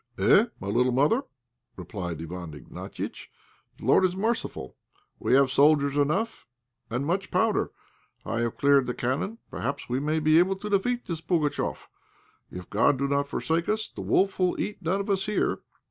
[0.17, 0.45] "Eh!
[0.59, 1.21] my little mother,"
[1.75, 3.27] replied Iwán Ignatiitch;
[3.77, 4.75] "the Lord is merciful.
[5.19, 6.47] We have soldiers enough,
[6.89, 7.69] and much, powder;
[8.25, 9.37] I have cleared the cannon.
[9.51, 11.85] Perhaps we may be able to defeat this Pugatchéf.
[12.49, 15.59] If God do not forsake us, the wolf will eat none of us here."